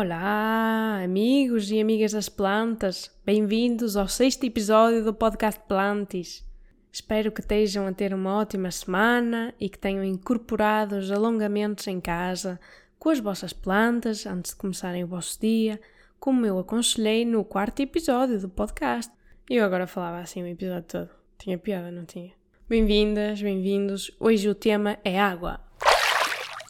[0.00, 3.10] Olá, amigos e amigas das plantas.
[3.26, 6.48] Bem-vindos ao sexto episódio do podcast Plantis.
[6.92, 12.00] Espero que estejam a ter uma ótima semana e que tenham incorporado os alongamentos em
[12.00, 12.60] casa
[12.96, 15.80] com as vossas plantas antes de começarem o vosso dia,
[16.20, 19.12] como eu aconselhei no quarto episódio do podcast.
[19.50, 21.10] Eu agora falava assim o episódio todo.
[21.36, 22.30] Tinha piada, não tinha?
[22.68, 24.12] Bem-vindas, bem-vindos.
[24.20, 25.58] Hoje o tema é água.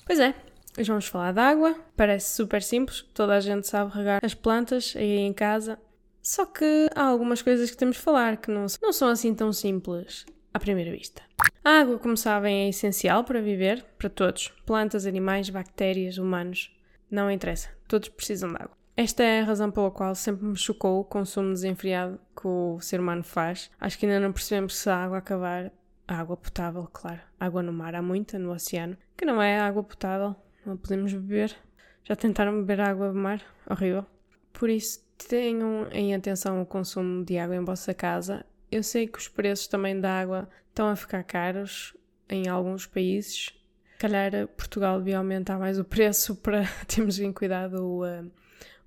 [0.07, 0.35] Pois é,
[0.79, 1.77] hoje vamos falar de água.
[1.97, 5.79] Parece super simples, toda a gente sabe regar as plantas aí em casa.
[6.23, 9.53] Só que há algumas coisas que temos de falar que não, não são assim tão
[9.53, 11.23] simples à primeira vista.
[11.65, 16.75] A água, como sabem, é essencial para viver, para todos: plantas, animais, bactérias, humanos.
[17.11, 18.77] Não interessa, todos precisam de água.
[18.97, 23.01] Esta é a razão pela qual sempre me chocou o consumo desenfreado que o ser
[23.01, 23.71] humano faz.
[23.81, 25.71] Acho que ainda não percebemos se a água acabar,
[26.07, 27.21] a água potável, claro.
[27.39, 30.35] Água no mar há muita, no oceano, que não é água potável,
[30.69, 31.57] não podemos beber.
[32.05, 33.43] Já tentaram beber água do mar?
[33.69, 34.07] Horrível.
[34.53, 38.45] Por isso, tenham em atenção o consumo de água em vossa casa.
[38.71, 41.97] Eu sei que os preços também da água estão a ficar caros
[42.29, 43.55] em alguns países.
[43.93, 48.31] Se calhar Portugal devia aumentar mais o preço para termos em cuidado o, uh,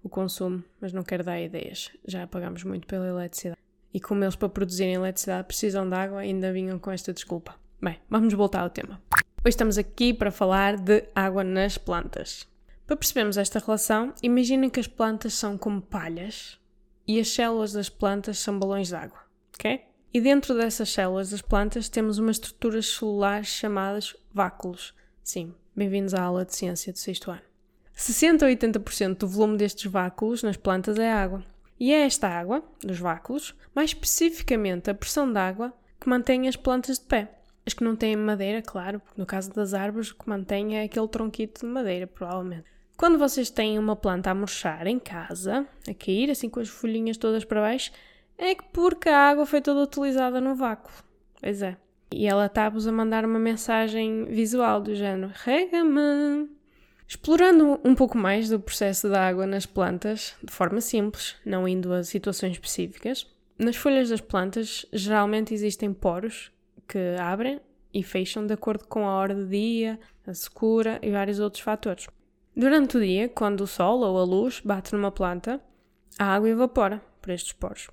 [0.03, 1.91] o consumo, mas não quero dar ideias.
[2.08, 3.59] Já pagamos muito pela eletricidade.
[3.94, 7.56] E como eles para produzirem eletricidade precisam de água, ainda vinham com esta desculpa.
[7.81, 9.02] Bem, vamos voltar ao tema.
[9.44, 12.47] Hoje estamos aqui para falar de água nas plantas.
[12.86, 16.59] Para percebermos esta relação, imaginem que as plantas são como palhas
[17.08, 19.17] e as células das plantas são balões de água,
[19.56, 19.81] ok?
[20.14, 24.94] E dentro dessas células das plantas temos umas estruturas celulares chamadas váculos.
[25.23, 27.42] Sim, bem-vindos à aula de ciência do sexto ano.
[27.94, 31.44] 60 a 80% do volume destes váculos nas plantas é água.
[31.80, 37.00] E é esta água, dos váculos, mais especificamente a pressão d'água, que mantém as plantas
[37.00, 37.41] de pé.
[37.66, 40.84] As que não têm madeira, claro, porque no caso das árvores o que mantém é
[40.84, 42.66] aquele tronquito de madeira, provavelmente.
[42.98, 47.18] Quando vocês têm uma planta a murchar em casa, a cair assim com as folhinhas
[47.18, 47.92] todas para baixo,
[48.38, 50.92] é que porque a água foi toda utilizada no vácuo.
[51.40, 51.78] Pois é.
[52.12, 56.50] E ela está-vos a mandar uma mensagem visual do género: rega-me.
[57.08, 61.91] Explorando um pouco mais do processo da água nas plantas, de forma simples, não indo
[61.91, 63.28] a situações específicas,
[63.58, 66.52] nas folhas das plantas geralmente existem poros
[66.91, 67.62] que abrem
[67.94, 69.97] e fecham de acordo com a hora do dia,
[70.28, 72.07] a secura e vários outros fatores.
[72.56, 75.62] Durante o dia, quando o sol ou a luz bate numa planta,
[76.19, 77.88] a água evapora por estes poros,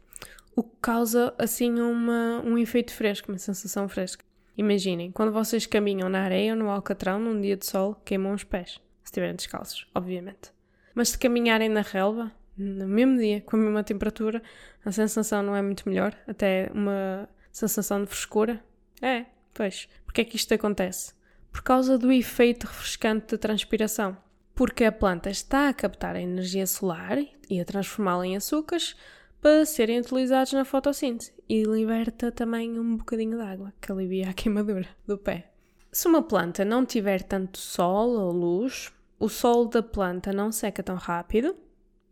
[0.56, 4.25] o que causa assim uma, um efeito fresco, uma sensação fresca.
[4.56, 8.42] Imaginem, quando vocês caminham na areia ou no alcatrão num dia de sol, queimam os
[8.42, 10.50] pés, se estiverem descalços, obviamente.
[10.92, 14.42] Mas se caminharem na relva, no mesmo dia, com a mesma temperatura,
[14.84, 18.60] a sensação não é muito melhor, até uma sensação de frescura.
[19.00, 19.88] É, pois.
[20.04, 21.12] Porque é que isto acontece?
[21.50, 24.16] Por causa do efeito refrescante de transpiração
[24.59, 27.16] porque a planta está a captar a energia solar
[27.48, 28.97] e a transformá-la em açúcares
[29.41, 34.32] para serem utilizados na fotossíntese e liberta também um bocadinho de água que alivia a
[34.32, 35.53] queimadura do pé.
[35.92, 40.82] Se uma planta não tiver tanto sol ou luz, o solo da planta não seca
[40.82, 41.54] tão rápido.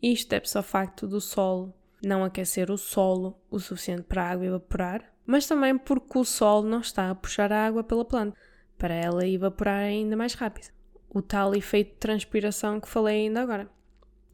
[0.01, 4.47] Isto deve-se ao facto do solo não aquecer o solo o suficiente para a água
[4.47, 8.37] evaporar, mas também porque o sol não está a puxar a água pela planta,
[8.79, 10.77] para ela evaporar ainda mais rápido
[11.17, 13.69] o tal efeito de transpiração que falei ainda agora.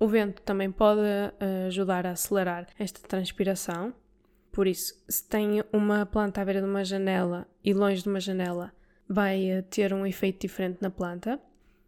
[0.00, 3.94] O vento também pode uh, ajudar a acelerar esta transpiração,
[4.50, 8.18] por isso, se tem uma planta à beira de uma janela e longe de uma
[8.18, 8.72] janela,
[9.08, 11.40] vai uh, ter um efeito diferente na planta.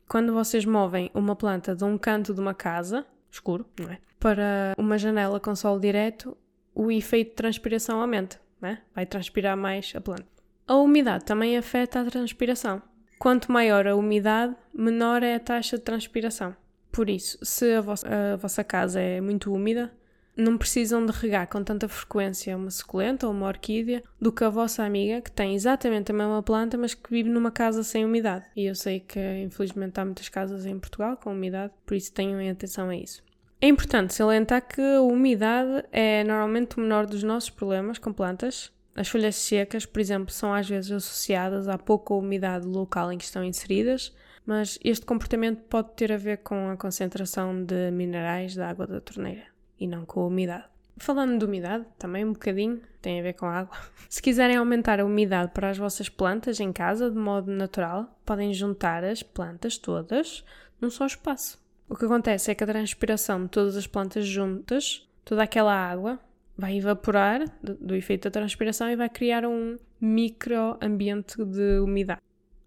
[0.09, 3.99] Quando vocês movem uma planta de um canto de uma casa, escuro, não é?
[4.21, 6.37] Para uma janela com sol direto,
[6.73, 8.79] o efeito de transpiração aumenta, é?
[8.95, 10.27] vai transpirar mais a planta.
[10.67, 12.83] A umidade também afeta a transpiração.
[13.19, 16.57] Quanto maior a umidade, menor é a taxa de transpiração.
[16.91, 19.93] Por isso, se a vossa, a vossa casa é muito úmida,
[20.37, 24.49] não precisam de regar com tanta frequência uma suculenta ou uma orquídea do que a
[24.49, 28.45] vossa amiga que tem exatamente a mesma planta, mas que vive numa casa sem umidade.
[28.57, 32.41] E eu sei que infelizmente há muitas casas em Portugal com umidade, por isso tenham
[32.51, 33.23] atenção a isso.
[33.61, 38.71] É importante salientar que a umidade é normalmente o menor dos nossos problemas com plantas,
[38.97, 43.25] as folhas secas, por exemplo, são às vezes associadas à pouca umidade local em que
[43.25, 44.15] estão inseridas,
[44.47, 49.01] mas este comportamento pode ter a ver com a concentração de minerais da água da
[49.01, 49.43] torneira
[49.81, 50.65] e não com a umidade.
[50.97, 53.77] Falando de umidade, também um bocadinho, tem a ver com água.
[54.09, 58.55] Se quiserem aumentar a umidade para as vossas plantas em casa de modo natural, podem
[58.55, 60.45] juntar as plantas todas
[60.81, 61.64] num só espaço.
[61.89, 66.19] O que acontece é que a transpiração de todas as plantas juntas, toda aquela água,
[66.57, 72.21] vai evaporar do, do, efeito da transpiração e vai criar um microambiente de umidade.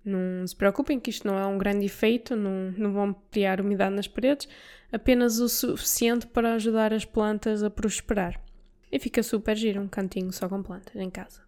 [0.03, 3.95] Não se preocupem que isto não é um grande efeito, não, não vão criar umidade
[3.95, 4.47] nas paredes,
[4.91, 8.41] apenas o suficiente para ajudar as plantas a prosperar.
[8.89, 11.46] E fica super giro um cantinho só com plantas em casa.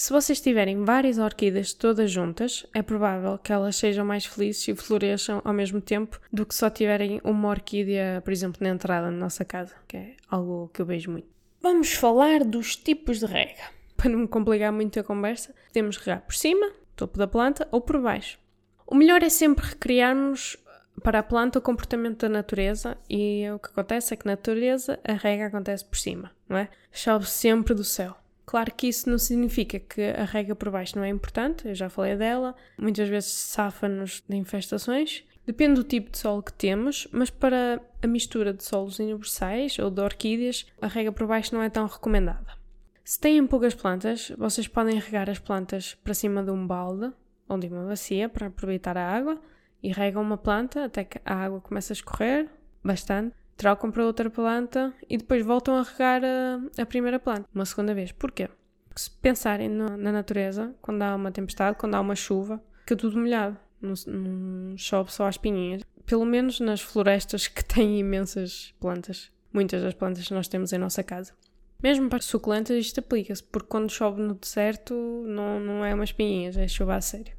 [0.00, 4.74] Se vocês tiverem várias orquídeas todas juntas, é provável que elas sejam mais felizes e
[4.74, 9.12] floresçam ao mesmo tempo do que só tiverem uma orquídea, por exemplo, na entrada da
[9.12, 11.28] nossa casa, que é algo que eu vejo muito.
[11.60, 13.60] Vamos falar dos tipos de rega.
[13.94, 17.82] Para não me complicar muito a conversa, podemos regar por cima, topo da planta, ou
[17.82, 18.38] por baixo.
[18.86, 20.56] O melhor é sempre recriarmos
[21.02, 24.98] para a planta o comportamento da natureza e o que acontece é que na natureza
[25.04, 26.70] a rega acontece por cima, não é?
[26.90, 28.16] Chove sempre do céu.
[28.50, 31.88] Claro que isso não significa que a rega por baixo não é importante, eu já
[31.88, 35.22] falei dela, muitas vezes safa-nos de infestações.
[35.46, 39.88] Depende do tipo de solo que temos, mas para a mistura de solos universais ou
[39.88, 42.58] de orquídeas, a rega por baixo não é tão recomendada.
[43.04, 47.12] Se têm poucas plantas, vocês podem regar as plantas para cima de um balde
[47.48, 49.40] ou de uma bacia para aproveitar a água
[49.80, 52.50] e regam uma planta até que a água comece a escorrer
[52.82, 57.66] bastante trocam para outra planta e depois voltam a regar a, a primeira planta uma
[57.66, 58.10] segunda vez.
[58.10, 58.48] Porquê?
[58.88, 63.18] Porque se pensarem na natureza, quando há uma tempestade, quando há uma chuva, fica tudo
[63.18, 65.82] molhado, não, não chove só as pinhinhas.
[66.06, 70.78] Pelo menos nas florestas que têm imensas plantas, muitas das plantas que nós temos em
[70.78, 71.34] nossa casa.
[71.82, 74.94] Mesmo para suculentas isto aplica-se, porque quando chove no deserto
[75.26, 77.34] não, não é umas pinhinhas, é chuva a sério.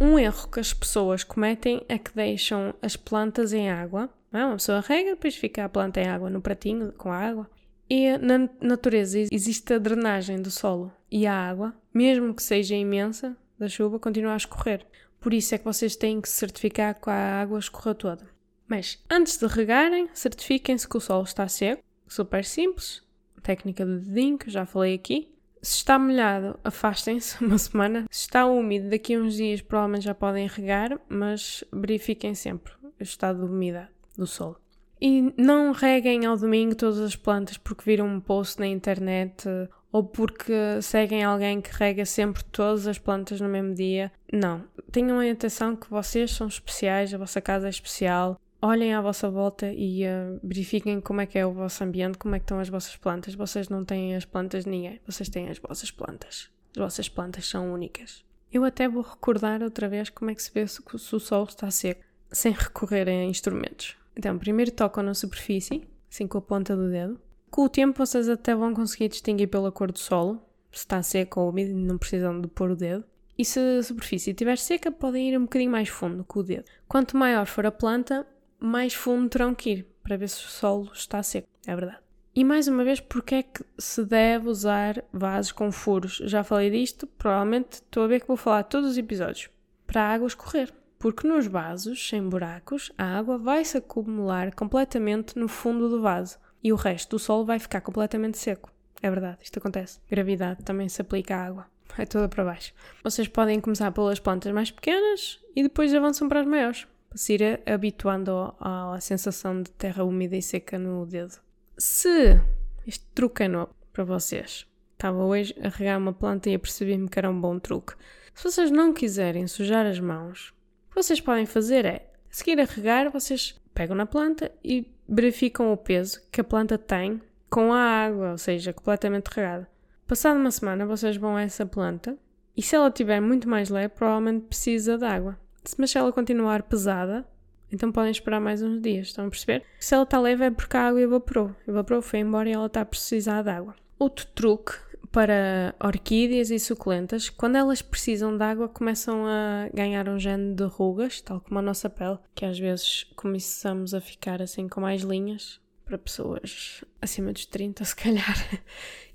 [0.00, 4.46] Um erro que as pessoas cometem é que deixam as plantas em água não é?
[4.46, 7.50] Uma pessoa rega, depois fica a planta em água no pratinho com a água.
[7.88, 13.36] E na natureza existe a drenagem do solo e a água, mesmo que seja imensa,
[13.58, 14.84] da chuva, continua a escorrer.
[15.18, 18.28] Por isso é que vocês têm que certificar que a água escorra toda.
[18.68, 21.82] Mas antes de regarem, certifiquem-se que o solo está seco.
[22.06, 23.02] Super simples.
[23.42, 25.32] Técnica de dedinho, que já falei aqui.
[25.62, 28.04] Se está molhado, afastem-se uma semana.
[28.10, 33.02] Se está úmido, daqui a uns dias provavelmente já podem regar, mas verifiquem sempre o
[33.02, 34.58] estado de umidade do solo.
[35.00, 39.46] E não reguem ao domingo todas as plantas porque viram um post na internet
[39.92, 44.10] ou porque seguem alguém que rega sempre todas as plantas no mesmo dia.
[44.32, 44.64] Não.
[44.90, 48.40] Tenham atenção que vocês são especiais, a vossa casa é especial.
[48.60, 52.34] Olhem à vossa volta e uh, verifiquem como é que é o vosso ambiente, como
[52.34, 53.34] é que estão as vossas plantas.
[53.34, 56.50] Vocês não têm as plantas de ninguém, vocês têm as vossas plantas.
[56.74, 58.24] As vossas plantas são únicas.
[58.50, 61.44] Eu até vou recordar outra vez como é que se vê se, se o solo
[61.44, 63.96] está seco, sem recorrer a instrumentos.
[64.16, 67.20] Então, primeiro tocam na superfície, assim com a ponta do dedo.
[67.50, 70.42] Com o tempo, vocês até vão conseguir distinguir pela cor do solo,
[70.72, 73.04] se está seco ou úmido, não precisam de pôr o dedo.
[73.38, 76.64] E se a superfície estiver seca, podem ir um bocadinho mais fundo com o dedo.
[76.88, 78.26] Quanto maior for a planta,
[78.58, 81.48] mais fundo terão que ir para ver se o solo está seco.
[81.66, 81.98] É verdade.
[82.34, 86.20] E mais uma vez, porque é que se deve usar vasos com furos?
[86.24, 89.48] Já falei disto, provavelmente estou a ver que vou falar todos os episódios.
[89.86, 95.38] Para a água escorrer porque nos vasos sem buracos a água vai se acumular completamente
[95.38, 98.72] no fundo do vaso e o resto do solo vai ficar completamente seco.
[99.02, 100.00] É verdade, isto acontece.
[100.10, 101.66] Gravidade também se aplica à água.
[101.98, 102.74] É toda para baixo.
[103.02, 107.34] Vocês podem começar pelas plantas mais pequenas e depois avançam para as maiores, para se
[107.34, 111.34] ir habituando à sensação de terra úmida e seca no dedo.
[111.78, 112.40] Se
[112.86, 117.18] este truque é novo para vocês, estava hoje a regar uma planta e apercebi-me que
[117.18, 117.94] era um bom truque.
[118.34, 120.52] Se vocês não quiserem sujar as mãos,
[120.96, 125.76] que vocês podem fazer é, seguir a regar, vocês pegam na planta e verificam o
[125.76, 129.68] peso que a planta tem com a água, ou seja, completamente regada.
[130.06, 132.16] Passada uma semana, vocês vão a essa planta
[132.56, 135.38] e se ela estiver muito mais leve, provavelmente precisa de água.
[135.76, 137.28] Mas se ela continuar pesada,
[137.70, 139.64] então podem esperar mais uns dias, estão a perceber?
[139.78, 141.54] Se ela está leve é porque a água evaporou.
[141.68, 143.74] Evaporou, foi embora e ela está a precisar de água.
[143.98, 144.72] Outro truque
[145.16, 150.64] para orquídeas e suculentas, quando elas precisam de água, começam a ganhar um género de
[150.64, 155.00] rugas, tal como a nossa pele, que às vezes começamos a ficar assim com mais
[155.00, 158.60] linhas, para pessoas acima dos 30, se calhar,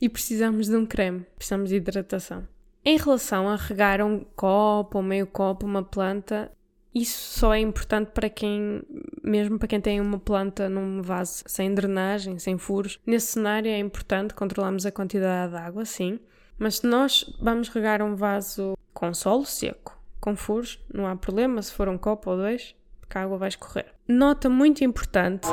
[0.02, 2.48] e precisamos de um creme, precisamos de hidratação.
[2.84, 6.52] Em relação a regar um copo ou meio copo, uma planta,
[6.94, 8.82] isso só é importante para quem,
[9.24, 13.00] mesmo para quem tem uma planta num vaso sem drenagem, sem furos.
[13.06, 16.20] Nesse cenário é importante controlarmos a quantidade de água, sim.
[16.60, 21.62] Mas se nós vamos regar um vaso com solo seco, com furos, não há problema
[21.62, 23.88] se for um copo ou dois, porque a água vai escorrer.
[24.08, 25.48] Nota muito importante: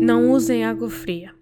[0.00, 1.34] não usem água fria.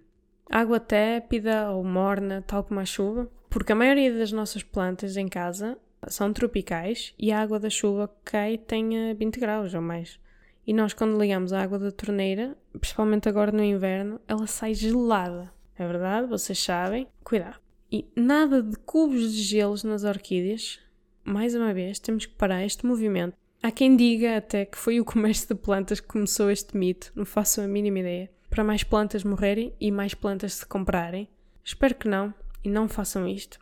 [0.49, 5.27] Água tépida ou morna, tal como a chuva, porque a maioria das nossas plantas em
[5.27, 5.77] casa
[6.07, 10.19] são tropicais e a água da chuva cai tem 20 graus ou mais.
[10.65, 15.51] E nós, quando ligamos a água da torneira, principalmente agora no inverno, ela sai gelada.
[15.77, 17.07] É verdade, vocês sabem.
[17.23, 17.59] Cuidado.
[17.89, 20.79] E nada de cubos de gelos nas orquídeas,
[21.23, 23.37] mais uma vez, temos que parar este movimento.
[23.63, 27.25] Há quem diga até que foi o comércio de plantas que começou este mito, não
[27.25, 28.29] faço a mínima ideia.
[28.49, 31.29] Para mais plantas morrerem e mais plantas se comprarem.
[31.63, 33.57] Espero que não, e não façam isto.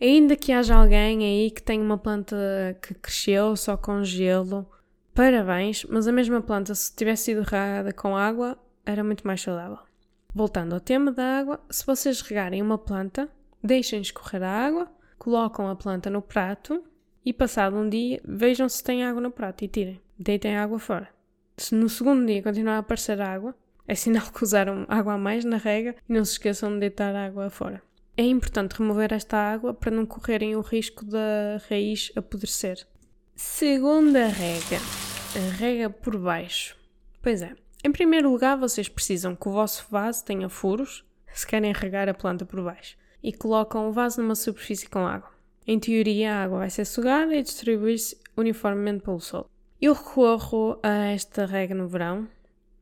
[0.00, 2.36] Ainda que haja alguém aí que tenha uma planta
[2.80, 4.64] que cresceu só com gelo,
[5.12, 9.78] parabéns, mas a mesma planta, se tivesse sido regada com água, era muito mais saudável.
[10.32, 13.28] Voltando ao tema da água, se vocês regarem uma planta,
[13.62, 14.88] deixem escorrer a água,
[15.18, 16.84] colocam a planta no prato
[17.24, 20.00] e, passado um dia, vejam se tem água no prato e tirem.
[20.16, 21.08] Deitem a água fora.
[21.56, 23.52] Se no segundo dia continuar a aparecer água,
[23.86, 27.14] é sinal que usaram água a mais na rega e não se esqueçam de deitar
[27.16, 27.82] a água fora.
[28.20, 32.84] É importante remover esta água para não correrem o risco da raiz apodrecer.
[33.36, 34.80] Segunda rega.
[35.56, 36.76] Rega por baixo.
[37.22, 37.54] Pois é.
[37.84, 42.12] Em primeiro lugar, vocês precisam que o vosso vaso tenha furos, se querem regar a
[42.12, 45.30] planta por baixo, e colocam o vaso numa superfície com água.
[45.64, 49.48] Em teoria, a água vai ser sugada e distribuir-se uniformemente pelo solo.
[49.80, 52.26] Eu recorro a esta regra no verão,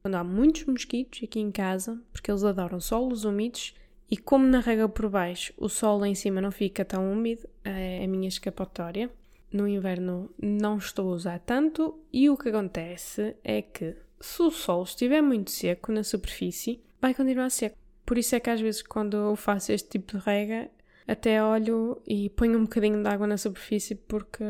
[0.01, 3.75] quando há muitos mosquitos aqui em casa, porque eles adoram solos úmidos
[4.11, 8.05] e como na rega por baixo o solo em cima não fica tão úmido, é
[8.05, 9.11] a minha escapatória.
[9.53, 14.51] No inverno não estou a usar tanto e o que acontece é que se o
[14.51, 17.77] solo estiver muito seco na superfície, vai continuar seco.
[18.05, 20.71] Por isso é que às vezes quando eu faço este tipo de rega,
[21.07, 24.45] até olho e ponho um bocadinho de água na superfície porque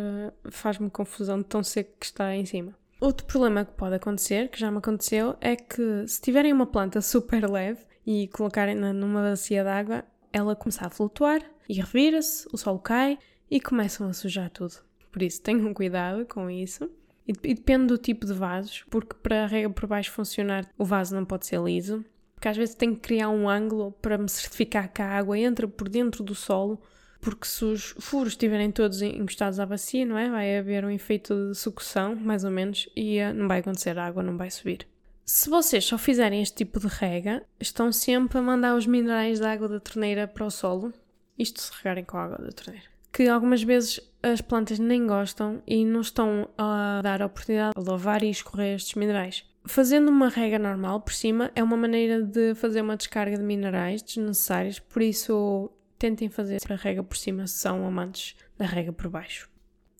[0.50, 2.74] faz-me confusão de tão seco que está em cima.
[2.98, 7.02] Outro problema que pode acontecer, que já me aconteceu, é que se tiverem uma planta
[7.02, 12.56] super leve e colocarem-na numa bacia de água, ela começa a flutuar e revira-se, o
[12.56, 13.18] sol cai
[13.50, 14.74] e começam a sujar tudo.
[15.10, 16.88] Por isso, tenham cuidado com isso.
[17.26, 20.84] E, e depende do tipo de vasos, porque para a rega por baixo funcionar, o
[20.84, 22.04] vaso não pode ser liso.
[22.34, 25.66] Porque às vezes tenho que criar um ângulo para me certificar que a água entra
[25.66, 26.80] por dentro do solo
[27.20, 30.30] porque se os furos estiverem todos encostados à bacia, não é?
[30.30, 34.06] Vai haver um efeito de sucção, mais ou menos, e eh, não vai acontecer, a
[34.06, 34.86] água não vai subir.
[35.28, 39.50] Se vocês só fizerem este tipo de rega, estão sempre a mandar os minerais da
[39.50, 40.94] água da torneira para o solo,
[41.36, 42.86] isto se regarem com a água da torneira.
[43.12, 47.90] Que algumas vezes as plantas nem gostam e não estão a dar a oportunidade de
[47.90, 49.44] lavar e escorrer estes minerais.
[49.64, 54.02] Fazendo uma rega normal por cima é uma maneira de fazer uma descarga de minerais
[54.02, 59.08] desnecessários, por isso tentem fazer a rega por cima se são amantes da rega por
[59.08, 59.50] baixo.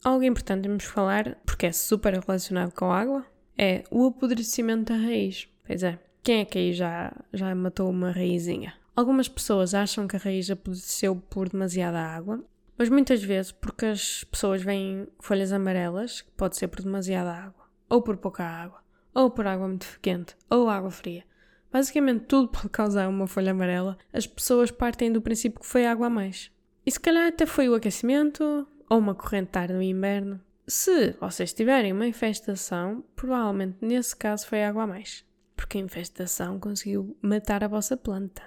[0.04, 3.26] Algo importante temos falar, porque é super relacionado com a água,
[3.59, 5.49] é o apodrecimento da raiz.
[5.67, 8.75] Pois é, quem é que aí já, já matou uma raizinha?
[8.95, 12.43] Algumas pessoas acham que a raiz apodreceu por demasiada água,
[12.79, 17.67] mas muitas vezes porque as pessoas veem folhas amarelas, que pode ser por demasiada água,
[17.89, 18.81] ou por pouca água,
[19.15, 21.25] ou por água muito quente, ou água fria.
[21.71, 23.99] Basicamente tudo pode causar uma folha amarela.
[24.13, 26.51] As pessoas partem do princípio que foi água a mais.
[26.85, 30.41] E se calhar até foi o aquecimento ou uma corrente tarde no inverno.
[30.68, 35.25] Se vocês tiverem uma infestação, provavelmente nesse caso foi água a mais.
[35.54, 38.42] Porque a infestação conseguiu matar a vossa planta.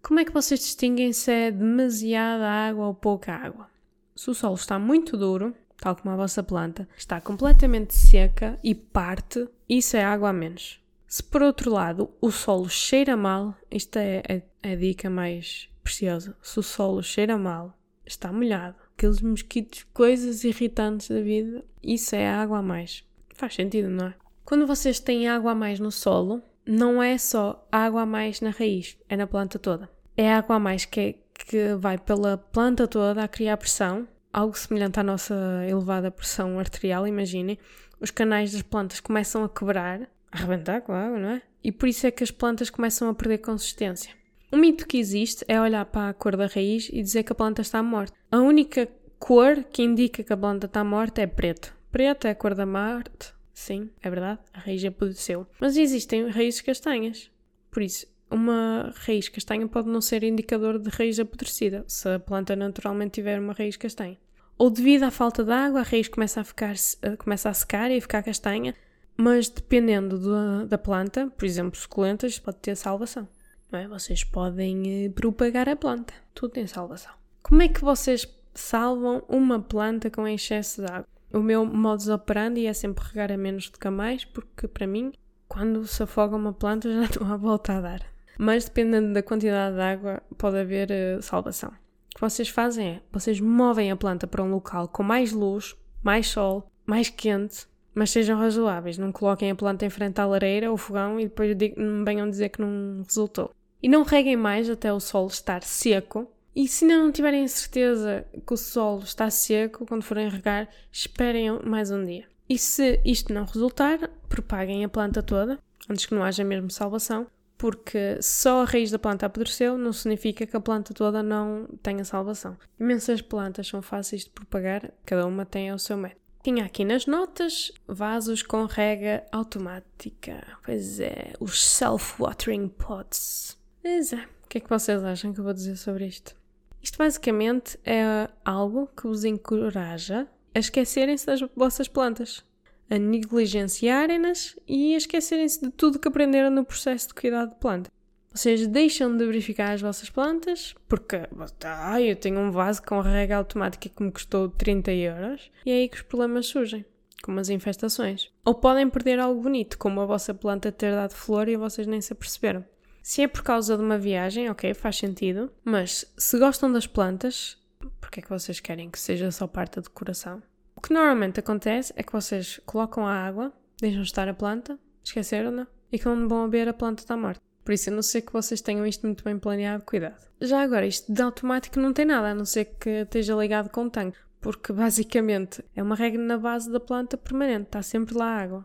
[0.00, 3.68] Como é que vocês distinguem se é demasiada água ou pouca água?
[4.14, 8.72] Se o solo está muito duro, tal como a vossa planta, está completamente seca e
[8.72, 10.80] parte, isso é água a menos.
[11.08, 16.36] Se por outro lado o solo cheira mal, esta é a, a dica mais preciosa.
[16.40, 22.28] Se o solo cheira mal, está molhado, aqueles mosquitos, coisas irritantes da vida, isso é
[22.28, 23.04] água a mais.
[23.32, 24.14] Faz sentido, não é?
[24.44, 28.50] Quando vocês têm água a mais no solo, não é só água a mais na
[28.50, 29.88] raiz, é na planta toda.
[30.16, 34.58] É água a mais que, é, que vai pela planta toda a criar pressão, algo
[34.58, 35.34] semelhante à nossa
[35.68, 37.56] elevada pressão arterial, imaginem.
[38.00, 41.42] Os canais das plantas começam a quebrar arrebentar com a água, não é?
[41.62, 44.17] E por isso é que as plantas começam a perder consistência.
[44.50, 47.34] Um mito que existe é olhar para a cor da raiz e dizer que a
[47.34, 48.16] planta está morta.
[48.30, 48.88] A única
[49.18, 51.76] cor que indica que a planta está morta é preto.
[51.90, 53.34] Preto é a cor da morte.
[53.52, 55.46] Sim, é verdade, a raiz apodreceu.
[55.60, 57.30] Mas existem raízes castanhas.
[57.70, 62.54] Por isso, uma raiz castanha pode não ser indicador de raiz apodrecida, se a planta
[62.54, 64.16] naturalmente tiver uma raiz castanha.
[64.56, 66.74] Ou devido à falta de água, a raiz começa a, ficar,
[67.18, 68.74] começa a secar e ficar castanha,
[69.16, 73.28] mas dependendo da, da planta, por exemplo, suculentas, pode ter salvação.
[73.70, 73.88] Não é?
[73.88, 76.14] Vocês podem eh, propagar a planta.
[76.34, 77.12] Tudo tem salvação.
[77.42, 81.06] Como é que vocês salvam uma planta com excesso de água?
[81.32, 84.86] O meu modus operandi é sempre regar a menos do que a mais, porque para
[84.86, 85.12] mim,
[85.46, 88.02] quando se afoga uma planta, já estou à volta a dar.
[88.38, 91.70] Mas dependendo da quantidade de água, pode haver uh, salvação.
[91.70, 95.76] O que vocês fazem é, vocês movem a planta para um local com mais luz,
[96.02, 100.70] mais sol, mais quente, mas sejam razoáveis, não coloquem a planta em frente à lareira
[100.70, 103.52] ou fogão e depois me venham dizer que não resultou.
[103.82, 108.26] E não reguem mais até o solo estar seco E se ainda não tiverem certeza
[108.46, 112.26] que o solo está seco, quando forem regar, esperem mais um dia.
[112.48, 115.58] E se isto não resultar, propaguem a planta toda,
[115.88, 117.26] antes que não haja mesmo salvação,
[117.58, 122.04] porque só a raiz da planta apodreceu não significa que a planta toda não tenha
[122.04, 122.56] salvação.
[122.80, 126.20] Imensas plantas são fáceis de propagar, cada uma tem o seu método.
[126.42, 130.46] Tinha aqui nas notas vasos com rega automática.
[130.64, 133.57] Pois é, os self-watering pots.
[133.82, 136.36] Pois é, o que é que vocês acham que eu vou dizer sobre isto?
[136.82, 142.44] Isto basicamente é algo que vos encoraja a esquecerem-se das vossas plantas
[142.90, 147.90] a negligenciarem-nas e a esquecerem-se de tudo que aprenderam no processo de cuidado de planta.
[148.32, 151.22] Vocês deixam de verificar as vossas plantas porque
[151.64, 155.74] ah, eu tenho um vaso com rega automática que me custou 30 euros e é
[155.74, 156.84] aí que os problemas surgem,
[157.22, 158.30] como as infestações.
[158.44, 162.00] Ou podem perder algo bonito, como a vossa planta ter dado flor e vocês nem
[162.00, 162.64] se aperceberam.
[163.08, 167.56] Se é por causa de uma viagem, ok, faz sentido, mas se gostam das plantas,
[167.98, 170.42] porque é que vocês querem que seja só parte da decoração?
[170.76, 173.50] O que normalmente acontece é que vocês colocam a água,
[173.80, 177.40] deixam estar a planta, esqueceram-na, e quando vão beber a planta está morta.
[177.64, 180.22] Por isso, a não ser que vocês tenham isto muito bem planeado, cuidado.
[180.38, 183.86] Já agora, isto de automático não tem nada, a não ser que esteja ligado com
[183.86, 188.26] o tanque, porque basicamente é uma regra na base da planta permanente, está sempre lá
[188.26, 188.64] a água.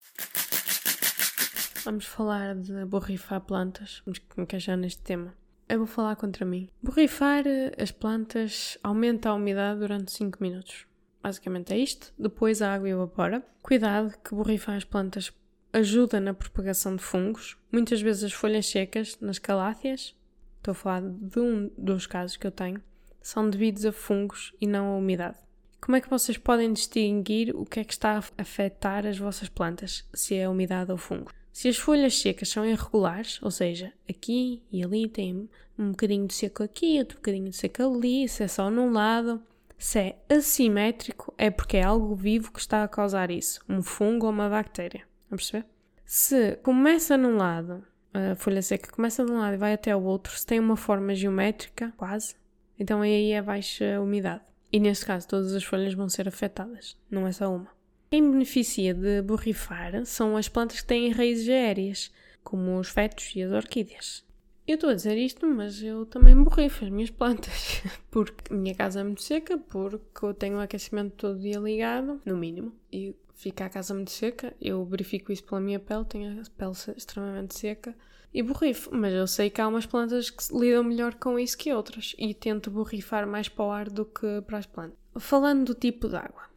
[1.85, 5.33] Vamos falar de borrifar plantas, vamos encaixar neste tema.
[5.67, 6.69] Eu vou falar contra mim.
[6.81, 10.85] Borrifar eh, as plantas aumenta a umidade durante 5 minutos.
[11.21, 12.13] Basicamente é isto.
[12.17, 13.45] Depois a água evapora.
[13.61, 15.33] Cuidado que borrifar as plantas
[15.73, 17.57] ajuda na propagação de fungos.
[17.69, 20.15] Muitas vezes as folhas secas nas caláceas,
[20.57, 22.81] estou a falar de um dos casos que eu tenho,
[23.21, 25.37] são devidos a fungos e não a umidade.
[25.81, 29.49] Como é que vocês podem distinguir o que é que está a afetar as vossas
[29.49, 31.29] plantas, se é a umidade ou fungo?
[31.53, 36.33] Se as folhas secas são irregulares, ou seja, aqui e ali tem um bocadinho de
[36.33, 39.39] seco aqui, outro bocadinho de seco ali, se é só num lado,
[39.77, 44.25] se é assimétrico, é porque é algo vivo que está a causar isso, um fungo
[44.25, 45.03] ou uma bactéria.
[45.29, 45.67] Vamos perceber?
[46.03, 50.01] Se começa num lado, a folha seca começa de um lado e vai até o
[50.01, 52.35] outro, se tem uma forma geométrica, quase,
[52.79, 54.41] então aí é baixa umidade.
[54.71, 57.69] E neste caso, todas as folhas vão ser afetadas, não é só uma.
[58.13, 62.11] Quem beneficia de borrifar são as plantas que têm raízes aéreas,
[62.43, 64.23] como os fetos e as orquídeas.
[64.67, 68.75] Eu estou a dizer isto, mas eu também borrifo as minhas plantas, porque a minha
[68.75, 73.15] casa é muito seca, porque eu tenho o aquecimento todo dia ligado, no mínimo, e
[73.33, 74.55] fica a casa muito seca.
[74.61, 77.95] Eu verifico isso pela minha pele, tenho a pele extremamente seca
[78.31, 81.73] e borrifo, mas eu sei que há umas plantas que lidam melhor com isso que
[81.73, 84.99] outras e tento borrifar mais para o ar do que para as plantas.
[85.17, 86.52] Falando do tipo de água,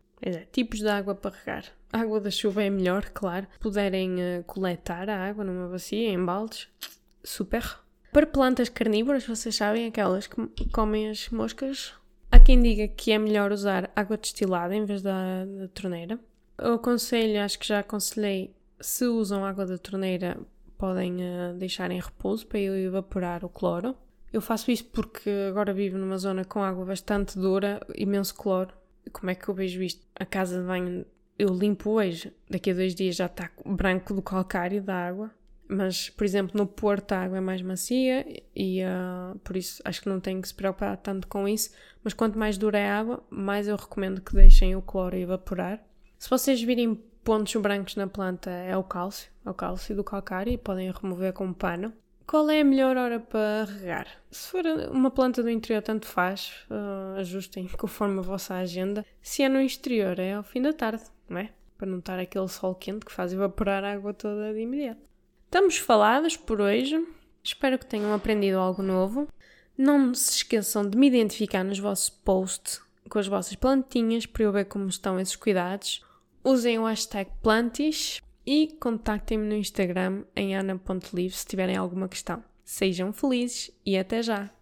[0.52, 1.64] tipos de água para regar.
[1.92, 3.46] A água da chuva é melhor, claro.
[3.60, 6.68] Puderem uh, coletar a água numa bacia, em baldes,
[7.22, 7.78] super.
[8.12, 11.92] Para plantas carnívoras, vocês sabem, aquelas que comem as moscas,
[12.30, 16.18] há quem diga que é melhor usar água destilada em vez da, da torneira.
[16.58, 20.38] Eu aconselho, acho que já aconselhei, se usam água da torneira,
[20.78, 23.94] podem uh, deixar em repouso para evaporar o cloro.
[24.32, 28.74] Eu faço isso porque agora vivo numa zona com água bastante dura, imenso cloro.
[29.12, 30.06] Como é que eu vejo isto?
[30.14, 31.06] A casa de banho
[31.38, 35.30] eu limpo hoje, daqui a dois dias já está branco do calcário da água.
[35.68, 40.00] Mas, por exemplo, no Porto a água é mais macia e uh, por isso acho
[40.00, 41.70] que não tenho que se preocupar tanto com isso.
[42.04, 45.84] Mas quanto mais dura é a água, mais eu recomendo que deixem o cloro evaporar.
[46.18, 50.52] Se vocês virem pontos brancos na planta, é o cálcio, é o cálcio do calcário
[50.52, 51.92] e podem remover com um pano.
[52.26, 54.08] Qual é a melhor hora para regar?
[54.32, 59.06] Se for uma planta do interior, tanto faz, uh, ajustem conforme a vossa agenda.
[59.22, 61.50] Se é no exterior, é ao fim da tarde, não é?
[61.78, 65.02] Para não estar aquele sol quente que faz evaporar a água toda de imediato.
[65.44, 67.06] Estamos falados por hoje.
[67.44, 69.28] Espero que tenham aprendido algo novo.
[69.78, 74.50] Não se esqueçam de me identificar nos vossos posts com as vossas plantinhas para eu
[74.50, 76.04] ver como estão esses cuidados.
[76.42, 82.42] Usem o hashtag plantis e contactem-me no Instagram em ana.live se tiverem alguma questão.
[82.64, 84.55] Sejam felizes e até já!